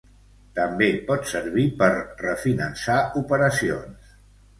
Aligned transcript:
També 0.59 0.85
pot 1.09 1.27
servir 1.31 1.65
per 1.81 1.89
refinançar 2.21 2.97
operacions. 3.21 4.09